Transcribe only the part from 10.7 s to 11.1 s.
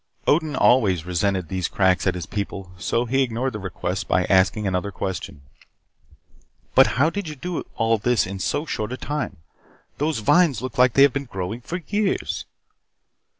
like they